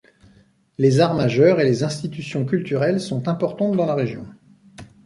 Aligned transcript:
Les 0.79 0.99
arts 0.99 1.13
majeurs 1.13 1.59
et 1.59 1.63
les 1.63 1.83
institutions 1.83 2.43
culturelles 2.43 2.99
sont 2.99 3.27
importantes 3.27 3.77
dans 3.77 3.85
la 3.85 3.93
région. 3.93 4.25